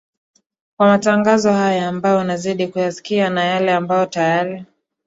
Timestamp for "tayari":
4.05-4.65